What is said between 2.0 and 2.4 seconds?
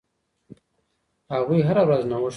نوښت کوي.